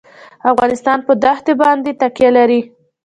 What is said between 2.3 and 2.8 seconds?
لري.